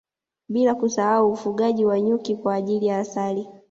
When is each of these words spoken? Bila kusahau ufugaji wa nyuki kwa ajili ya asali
Bila 0.49 0.75
kusahau 0.75 1.31
ufugaji 1.31 1.85
wa 1.85 1.99
nyuki 2.01 2.35
kwa 2.35 2.55
ajili 2.55 2.85
ya 2.87 2.99
asali 2.99 3.47